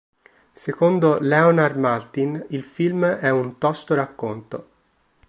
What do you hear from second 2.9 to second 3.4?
è